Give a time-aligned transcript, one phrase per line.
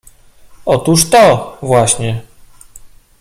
[0.65, 2.21] —Otóż to właśnie.